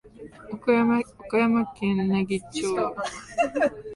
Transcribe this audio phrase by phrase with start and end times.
[0.49, 1.01] 岡山
[1.75, 2.73] 県奈義町